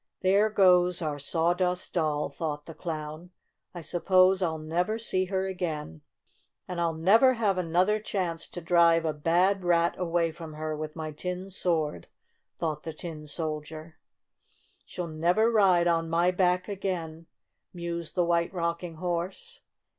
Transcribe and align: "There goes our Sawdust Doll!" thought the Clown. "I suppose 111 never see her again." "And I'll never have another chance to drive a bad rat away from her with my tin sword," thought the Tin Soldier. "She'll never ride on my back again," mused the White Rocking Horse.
"There 0.21 0.49
goes 0.49 0.99
our 1.03 1.19
Sawdust 1.19 1.93
Doll!" 1.93 2.27
thought 2.29 2.65
the 2.65 2.73
Clown. 2.73 3.29
"I 3.71 3.81
suppose 3.81 4.41
111 4.41 4.67
never 4.67 4.97
see 4.97 5.25
her 5.25 5.45
again." 5.45 6.01
"And 6.67 6.81
I'll 6.81 6.95
never 6.95 7.35
have 7.35 7.59
another 7.59 7.99
chance 7.99 8.47
to 8.47 8.61
drive 8.61 9.05
a 9.05 9.13
bad 9.13 9.63
rat 9.63 9.93
away 9.99 10.31
from 10.31 10.55
her 10.55 10.75
with 10.75 10.95
my 10.95 11.11
tin 11.11 11.51
sword," 11.51 12.07
thought 12.57 12.81
the 12.81 12.93
Tin 12.93 13.27
Soldier. 13.27 13.99
"She'll 14.87 15.05
never 15.05 15.51
ride 15.51 15.85
on 15.87 16.09
my 16.09 16.31
back 16.31 16.67
again," 16.67 17.27
mused 17.71 18.15
the 18.15 18.25
White 18.25 18.51
Rocking 18.51 18.95
Horse. 18.95 19.61